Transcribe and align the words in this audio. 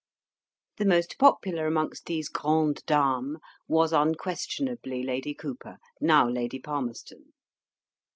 The 0.77 0.85
most 0.85 1.19
popular 1.19 1.67
amongst 1.67 2.07
these 2.07 2.27
grandes 2.27 2.81
dames 2.87 3.37
was 3.67 3.93
unquestionably 3.93 5.03
Lady 5.03 5.35
Cowper, 5.35 5.77
now 5.99 6.27
Lady 6.27 6.57
Palmerston. 6.57 7.33